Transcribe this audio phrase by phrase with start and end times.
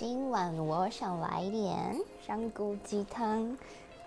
[0.00, 1.94] 今晚我想来点
[2.26, 3.54] 香菇鸡汤。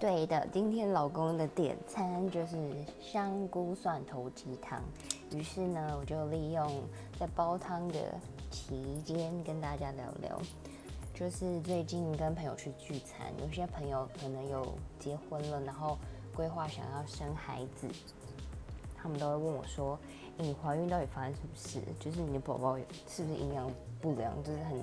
[0.00, 2.56] 对的，今天老公的点餐就是
[3.00, 4.82] 香菇蒜头鸡汤。
[5.30, 6.82] 于是呢，我就利用
[7.16, 8.18] 在煲汤的
[8.50, 10.42] 期间跟大家聊聊，
[11.14, 15.96] 就是最近跟朋友去聚餐，有些朋友可能有结婚了，然后
[16.34, 17.86] 规划想要生孩子，
[18.96, 19.96] 他们都会问我说
[20.36, 21.80] ：“你怀孕到底发生什么事？
[22.00, 22.76] 就是你的宝宝
[23.06, 24.34] 是不是营养不良？
[24.42, 24.80] 就是很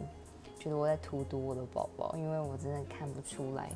[0.64, 3.70] 觉得我在荼毒我的宝宝，因为我真的看不出来。”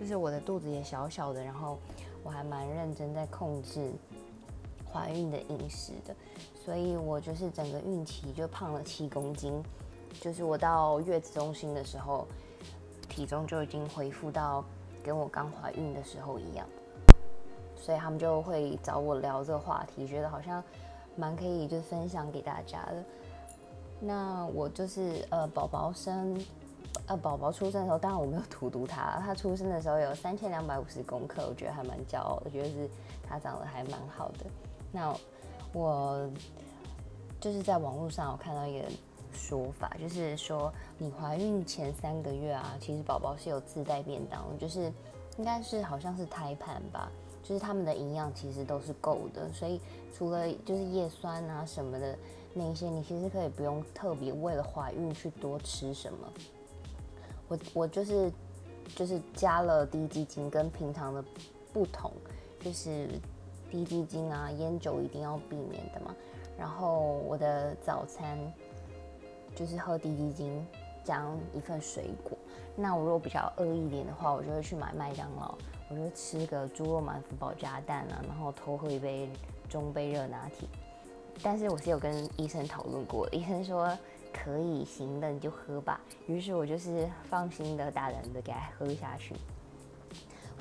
[0.00, 1.78] 就是我的肚子也小小的，然后
[2.24, 3.92] 我还蛮认真在控制
[4.92, 6.12] 怀孕的饮食的，
[6.64, 9.62] 所以我就是整个孕期就胖了七公斤，
[10.20, 12.26] 就是我到月子中心的时候，
[13.08, 14.64] 体重就已经恢复到
[15.04, 16.66] 跟我刚怀孕的时候一样，
[17.76, 20.60] 所以他们就会找我聊这个话题，觉得好像
[21.14, 23.04] 蛮可以就分享给大家的。
[24.02, 26.38] 那我就是呃宝宝生。
[27.06, 29.18] 呃，宝宝出生的时候，当然我没有荼毒他。
[29.24, 32.88] 他出生的时候有三千两百五十公克，我觉得还蛮骄傲的，觉得是
[33.26, 34.46] 他长得还蛮好的。
[34.92, 35.12] 那
[35.72, 36.30] 我
[37.40, 38.84] 就是在网络上我看到一个
[39.32, 44.92] 说法，就是说你怀孕前三个月啊，其实宝宝是有自带便当，就是
[45.38, 47.10] 应该是好像是胎盘吧，
[47.42, 49.80] 就是他们的营养其实都是够的，所以
[50.14, 52.16] 除了就是叶酸啊什么的
[52.54, 56.32] 那些，你其实可以不用特别为了怀孕去多吃什么。
[57.48, 58.30] 我我就是
[58.94, 61.24] 就是加了低基金，跟平常的
[61.72, 62.10] 不同，
[62.60, 63.08] 就是
[63.70, 66.14] 低基金啊，烟酒一定要避免的嘛。
[66.58, 68.38] 然后我的早餐
[69.54, 70.66] 就是喝低基金，
[71.02, 72.36] 加一份水果。
[72.76, 75.54] 那我如果比较饿一点的话，我就会去买麦当劳，
[75.90, 79.28] 我就吃个猪肉满福宝加蛋啊，然后偷喝一杯
[79.68, 80.68] 中杯热拿铁。
[81.42, 83.96] 但是我是有跟医生讨论过，医生说。
[84.34, 89.34] 可以行的你就喝吧，于是我就是放心的大胆的给他喝下去，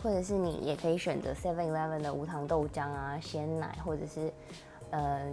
[0.04, 4.32] 或者是你也可以选择 Seven Eleven 的无糖豆浆啊、鲜奶，或者是
[4.90, 5.26] 呃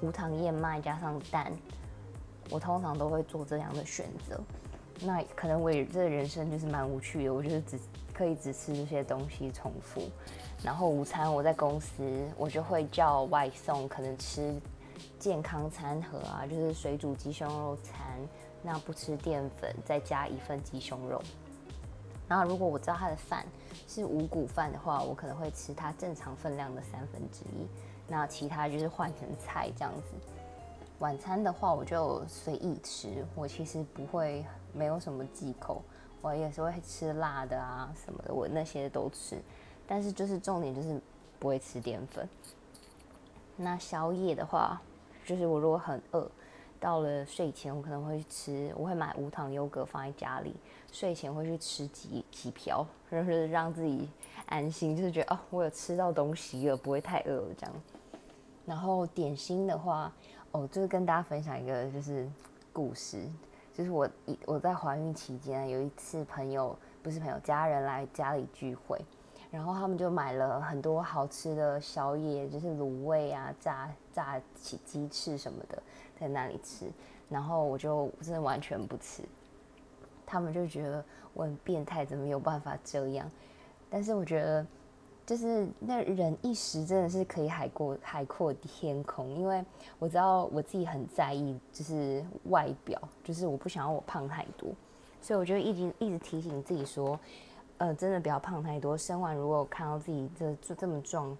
[0.00, 1.52] 无糖燕麦加上蛋，
[2.48, 4.40] 我通常都会做这样的选择。
[5.02, 7.78] 那可能我也这人生就是蛮无趣的，我就是只
[8.14, 10.00] 可以只吃这些东西重复。
[10.64, 14.54] 然后午餐我在公司我就会叫外送，可能吃。
[15.18, 17.96] 健康餐盒啊，就是水煮鸡胸肉餐，
[18.62, 21.22] 那不吃淀粉，再加一份鸡胸肉。
[22.28, 23.44] 然后如果我知道他的饭
[23.86, 27.66] 是五谷饭的话，我可能会吃他正常分量的三分之一。
[28.08, 30.14] 那其他就是换成菜这样子。
[30.98, 35.82] 晚餐的话，我就随意吃，我其实不会没有什么忌口，
[36.20, 39.36] 我也是会吃辣的啊什么的，我那些都吃。
[39.86, 40.98] 但是就是重点就是
[41.38, 42.26] 不会吃淀粉。
[43.56, 44.80] 那宵夜的话。
[45.24, 46.30] 就是我如果很饿，
[46.80, 50.54] 到了睡前我可能会去吃，我会买无糖优格放在家里，
[50.90, 54.08] 睡前会去吃几几瓢，就是让自己
[54.46, 57.74] 安心，就是觉得哦，我有吃到东西了，不会太饿了这样。
[58.66, 60.12] 然后点心的话，
[60.50, 62.28] 哦，就是跟大家分享一个就是
[62.72, 63.24] 故事，
[63.74, 69.00] 就是我一我在怀孕期间有一次朋友不是朋友家人来家里聚会。
[69.52, 75.80] 然后他们就买了很多好吃的宵夜，就是卤味啊、炸炸起鸡翅什么的，
[76.18, 76.86] 在那里吃。
[77.28, 79.22] 然后我就真的完全不吃，
[80.24, 81.04] 他们就觉得
[81.34, 83.30] 我很变态，怎么有办法这样？
[83.90, 84.66] 但是我觉得，
[85.26, 89.62] 就是那人一时真的是可以海阔海阔天空，因为
[89.98, 94.70] 我知道我自己很在意，就是外表，就是我不想要我胖太多，
[95.20, 97.20] 所以我就一直一直提醒自己说。
[97.78, 98.96] 呃，真的不要胖太多。
[98.96, 101.36] 生完如果看到自己这这么壮，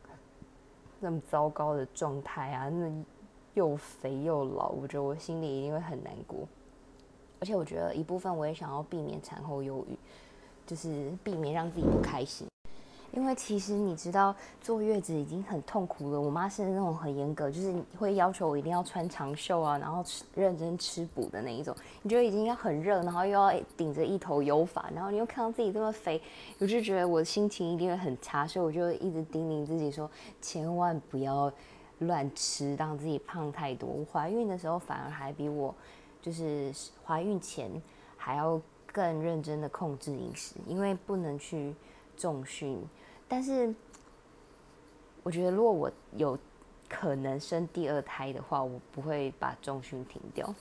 [0.98, 2.91] 那么糟糕的状态啊，那
[3.54, 6.41] 又肥又老，我觉得我心里一定会很难过。
[7.41, 9.97] 而且我觉得一部分我也想要避免产后忧郁，
[10.66, 12.47] 就是避免让自己不开心。
[13.12, 21.76] 因为其实你知道坐月子已经很痛苦了，我妈是那种很严格，就是会要求我一定要穿长袖啊，然后吃认真吃补的那一种。
[22.02, 26.20] 你觉得已经要很热，然后又要顶着一头油发，然后你又看到自己这么肥，
[26.59, 30.10] 我就觉得我心情一定会很差，所以我就一直叮咛自己说，
[30.41, 31.53] 千万不要
[31.98, 33.88] 乱吃，让自己胖太多。
[33.91, 35.74] 我怀孕的时候反而还比我
[36.22, 36.72] 就是
[37.04, 37.70] 怀孕前
[38.16, 38.58] 还要
[38.91, 41.74] 更认真的控制饮食，因为不能去
[42.16, 42.82] 重训。
[43.34, 43.74] 但是，
[45.22, 46.38] 我觉得如果我有
[46.86, 50.54] 可能生第二胎的话，我不会把重训停掉。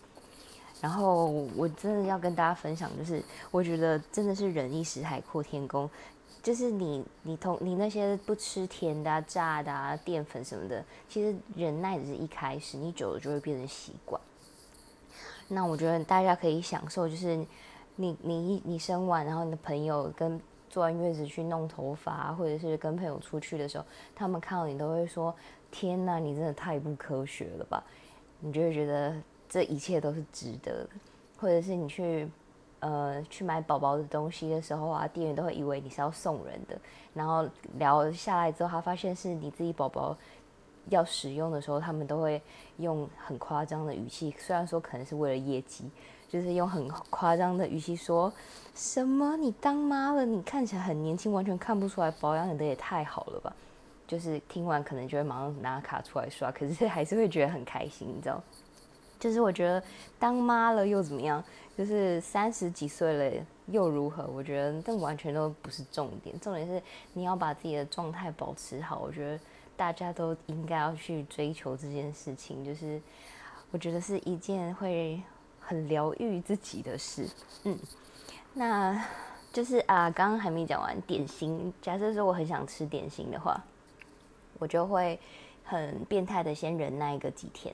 [0.79, 1.25] 然后，
[1.57, 3.21] 我真的要跟大家分享，就是
[3.51, 5.89] 我觉得真的是忍一时海阔天空。
[6.41, 14.19] 就是你，你同你那些不吃甜的、炸的、啊、淀粉什么的，其实忍耐只是一开始，你久了就会变成习惯。
[15.49, 17.35] 那我觉得大家可以享受，就是
[17.97, 20.39] 你你你生完，然后你的朋友跟
[20.71, 23.83] 坐完月子去弄头发，或者是跟朋友出去的时候，
[24.15, 25.35] 他们看到你都会说
[25.69, 27.83] ：“天哪，你真的太不科学了吧？”
[28.39, 29.13] 你就会觉得
[29.49, 30.89] 这一切都是值得的，
[31.37, 32.25] 或者是你去
[32.79, 36.79] 呃去买宝宝的东西的时候啊，店员都会以为你是要送人的，
[37.13, 37.45] 然后
[37.77, 40.17] 聊下来之后，他发现是你自己宝宝
[40.87, 42.41] 要使用的时候，他们都会
[42.77, 45.91] 用很夸张的语气，虽然说可能是为了业绩。
[46.31, 48.31] 就是用很夸张的语气说
[48.73, 49.35] ：“什么？
[49.35, 50.25] 你当妈了？
[50.25, 53.53] 你看起来很年轻，完全看不出来，保养的也太好了吧？”
[54.07, 58.41] 就是听完可能就会马上拿卡出来刷，可是还是会觉得很开心，你知道？
[59.19, 59.83] 就是我觉得
[60.17, 61.43] 当妈了又怎么样？
[61.77, 64.25] 就是三十几岁了又如何？
[64.33, 66.81] 我觉得这完全都不是重点，重点是
[67.11, 68.99] 你要把自己的状态保持好。
[68.99, 69.39] 我觉得
[69.75, 73.01] 大家都应该要去追求这件事情，就是
[73.71, 75.21] 我觉得是一件会。
[75.71, 77.25] 很疗愈自己的事，
[77.63, 77.79] 嗯，
[78.55, 79.05] 那
[79.53, 81.73] 就是啊，刚刚还没讲完点心。
[81.81, 83.63] 假设说我很想吃点心的话，
[84.59, 85.17] 我就会
[85.63, 87.73] 很变态的先忍耐个几天，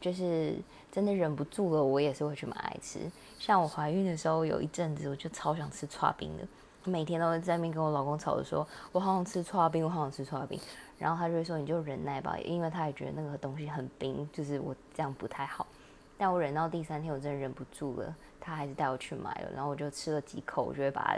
[0.00, 0.56] 就是
[0.90, 2.98] 真的忍不住了，我也是会去买来吃。
[3.38, 6.44] 像我怀孕的时候，有一阵子我就超想吃刨冰的，
[6.82, 10.58] 每天都在那边跟我老公吵着说，我好想吃刨冰，我好想吃刨冰。
[10.98, 15.64] 然后他就会说，你就忍耐吧，因为他也觉得那个东西很冰，就是我这样不太好。
[16.18, 21.16] 但我忍到第三天，我真的忍不住了，他还是带我去买了，然后我就吃了几口，我就会把，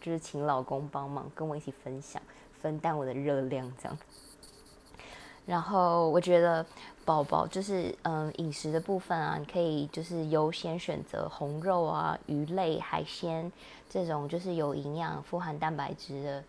[0.00, 2.20] 就是请老公帮忙跟我一起分享，
[2.60, 3.98] 分担我的热量这样。
[5.46, 6.64] 然后我觉得
[7.04, 13.50] 宝宝就是嗯饮食的部分啊，你可以就是优先选择红肉啊、鱼类、海鲜
[13.88, 16.44] 这种就是有营养、富含蛋白质的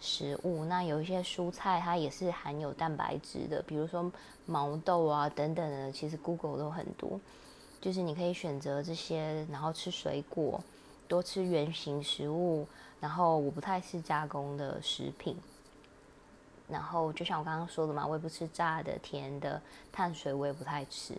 [0.00, 0.64] 食物。
[0.64, 4.10] 那有一些蔬菜它也是含有蛋白质的，比如说
[4.46, 7.20] 毛豆啊等等的，其实 Google 都很多。
[7.80, 10.60] 就是你可以选择这些，然后吃水果，
[11.06, 12.66] 多吃原形食物，
[13.00, 15.36] 然后我不太吃加工的食品。
[16.68, 19.62] 然后就像我刚刚说的嘛，我也不吃炸的、甜的、
[19.92, 21.14] 碳水，我也不太吃。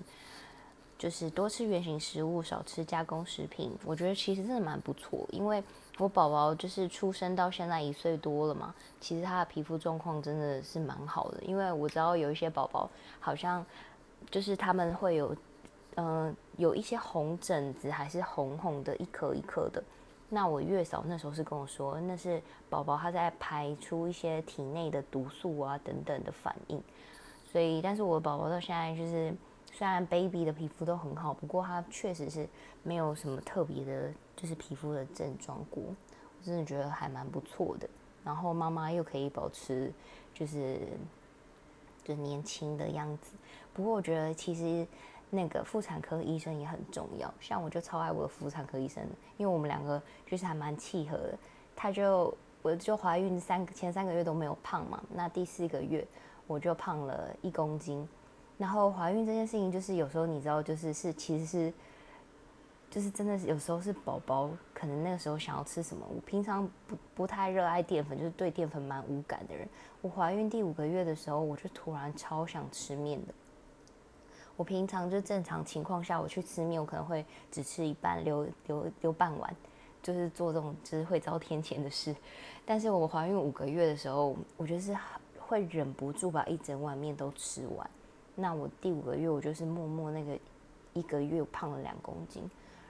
[0.98, 3.72] 就是多吃原形食物，少吃加工食品。
[3.86, 5.64] 我觉得其实真的蛮不错，因为
[6.00, 11.42] 我宝宝就是出生到现在一岁多了嘛，其实他的皮肤状况真的是蛮好的。
[11.44, 12.90] 因为我知道有一些宝宝
[13.22, 13.66] 好像
[14.30, 15.34] 就是他们会有。
[16.00, 19.82] 嗯，有一些红疹子，还是红红的，一颗一颗的。
[20.30, 26.82] 那我月嫂那时候是跟我说，那是宝宝他在排出一些体内的毒素啊等等的反应。
[27.46, 29.34] 所以，但是我宝宝到现在就是，
[29.72, 32.50] 虽然 baby 的皮肤都很好，不过他确实是
[32.84, 35.82] 没有什么特别的，就是皮肤的症状过。
[35.84, 37.88] 我真的觉得还蛮不错的。
[38.26, 39.94] 然后妈妈又可以保持，
[40.34, 40.80] 就是，
[42.04, 43.38] 就年轻的样子。
[43.74, 44.86] 不过我觉得其实。
[45.30, 49.04] 那个妇产科医生也很重要，像我就超爱我的妇产科医生，
[49.38, 51.38] 因为我们两个就是还蛮契合的。
[51.76, 56.08] 他就我就怀孕三个前三个月都没有胖嘛，那第四个月
[56.48, 58.08] 我就胖了一公斤。
[58.58, 61.74] 然后怀孕这件事情就是有时候你知道，就是是其实是
[62.90, 66.08] 就是真的是有时候是宝宝可能那个时候想要吃什么。
[66.10, 69.68] 我平常不不太热爱淀粉，就是对淀粉蛮无感的人。
[70.02, 73.34] 我怀孕第五个月的时候，我就突然超想吃面的。
[74.58, 79.56] 我平常就正常情况下，我去吃面，我可能会只吃一半，留留留半碗，
[80.02, 82.14] 就是做这种就是会遭天谴的事。
[82.66, 84.98] 但是我怀孕五个月的时候，我就是
[85.40, 87.90] 会忍不住把一整碗面都吃完。
[88.36, 90.38] 那我第五个月，我就是默默那个
[90.94, 92.44] 一个月胖了两公斤。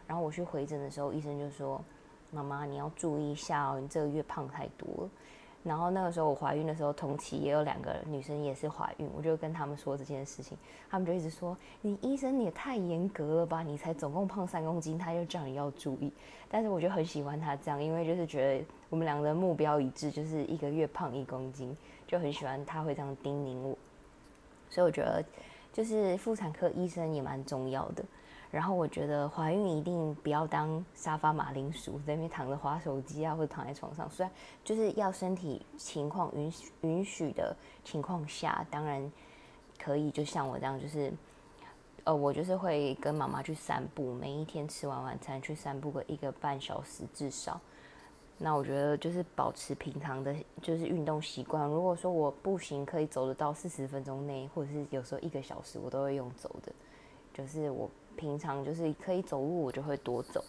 [0.08, 1.84] 然后我去回诊的时候，医生就说
[2.32, 5.10] ：“妈妈，你要注意一下哦，你这个月胖太多了。”
[5.64, 10.58] 然后那个时候我怀孕的时候，同期也有两个女生也是怀孕，我就跟他们说这件事情，
[10.90, 16.12] 他们就一直说你医生你也太严格了吧，你才总共胖三公斤，他就叫你要注意。
[16.50, 21.76] 但是我就很喜欢他这样，因为就是觉得我们两个的目标一致，就是一个月胖一公斤，
[22.08, 23.78] 就很喜欢他会这样叮咛我。
[24.70, 25.24] 所以我觉得
[25.74, 28.06] 就是妇产科医生也蛮重要的。
[28.50, 34.10] 然后我觉得怀孕一定不要当沙发马铃薯，在那边躺着划手机啊，或者躺在床上。
[34.10, 39.12] 虽然就是要身体情况允许允许的情况下，当然
[39.78, 41.12] 可以，就像我这样，就是
[42.06, 47.60] 呃，我就是会跟妈妈去散步，每一天吃完晚餐去散步个一个半小时至少。
[48.38, 51.68] 那我觉得就是保持平常的，就是运动习惯。
[51.68, 56.72] 如果说我步行可以走得到四十分钟内，或者是有时候一个小时，我都会用走的，
[57.34, 57.92] 就是我。
[58.18, 60.44] 平常就是可以走路，我就会多走。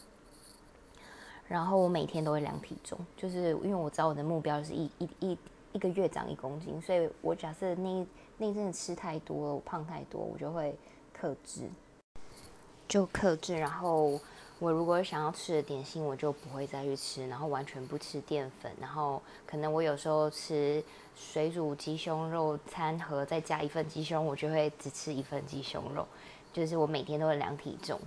[1.47, 5.39] 然后我每天都会量体重，就是因为我知道我的目标是一一一
[5.73, 8.07] 一个月长一公斤，所以我假设那
[8.37, 10.77] 那阵吃太多了，我胖太多，我就会
[11.13, 11.63] 克制，
[12.87, 13.57] 就克制。
[13.57, 14.21] 然后
[14.59, 20.85] 我如果想要吃的点心，我就不会再去吃，然后完全不吃淀粉，然后可能我有时候吃
[21.17, 26.07] 水煮鸡胸肉餐盒，再加一份鸡胸，我就会只吃一份鸡胸肉，
[26.59, 28.01] 就是我每天都会量体重，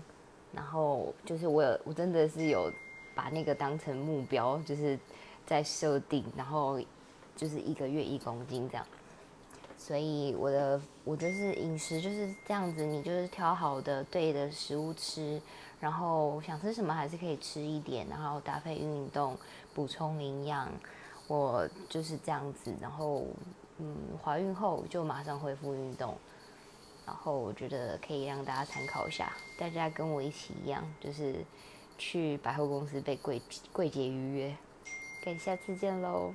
[0.52, 2.70] 然后就是我有我真的是有
[3.16, 5.00] 把那个当成目标，就是
[5.46, 6.78] 在设定，然后
[7.36, 8.86] 就是一个月一公斤这样。
[9.78, 15.42] 所以我的我就是饮食就是这样子，你就是挑好的对的食物吃，
[15.80, 19.38] 然后想吃什么还是可以吃一点，然后搭配运动
[19.74, 20.68] 补充营养。
[21.28, 23.26] 我就是这样子，然后
[23.78, 26.18] 嗯，怀孕后就马上恢复运动，
[27.06, 31.44] 然后我觉得可以让大家参考一下，大家跟我一起一样，就是
[31.98, 33.42] 去百货公司被柜
[33.72, 34.56] 柜姐预约。
[35.24, 36.34] 跟下次见喽。